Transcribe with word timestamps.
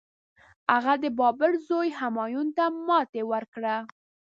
هغه 0.73 0.93
د 1.03 1.05
بابر 1.19 1.51
زوی 1.67 1.89
همایون 1.99 2.47
ته 2.57 2.65
ماتي 2.87 3.21
ورکړه. 3.31 3.75